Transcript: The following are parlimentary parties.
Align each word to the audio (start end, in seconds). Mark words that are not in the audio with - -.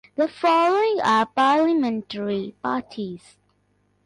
The 0.15 0.27
following 0.27 0.99
are 1.03 1.27
parlimentary 1.27 2.55
parties. 2.63 3.37